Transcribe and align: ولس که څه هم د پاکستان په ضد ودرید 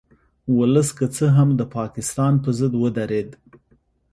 ولس 0.57 0.89
که 0.97 1.05
څه 1.15 1.25
هم 1.37 1.49
د 1.59 1.61
پاکستان 1.77 2.33
په 2.43 2.49
ضد 2.59 2.73
ودرید 2.83 3.29